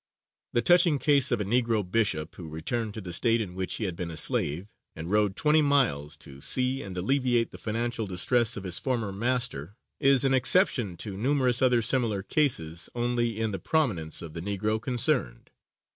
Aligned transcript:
The 0.53 0.63
touching 0.63 0.97
case 0.97 1.29
of 1.31 1.39
a 1.39 1.45
Negro 1.45 1.83
Bishop 1.83 2.33
who 2.33 2.49
returned 2.49 2.95
to 2.95 3.01
the 3.01 3.13
State 3.13 3.39
in 3.39 3.53
which 3.53 3.75
he 3.75 3.83
had 3.83 3.95
been 3.95 4.09
a 4.09 4.17
slave, 4.17 4.73
and 4.95 5.11
rode 5.11 5.35
twenty 5.35 5.61
miles 5.61 6.17
to 6.25 6.41
see 6.41 6.81
and 6.81 6.97
alleviate 6.97 7.51
the 7.51 7.59
financial 7.59 8.07
distress 8.07 8.57
of 8.57 8.63
his 8.63 8.79
former 8.79 9.11
master 9.11 9.75
is 9.99 10.25
an 10.25 10.33
exception 10.33 10.97
to 10.97 11.15
numerous 11.17 11.61
other 11.61 11.83
similar 11.83 12.23
cases 12.23 12.89
only 12.95 13.39
in 13.39 13.51
the 13.51 13.59
prominence 13.59 14.23
of 14.23 14.33
the 14.33 14.41
Negro 14.41 14.81
concerned. 14.81 15.51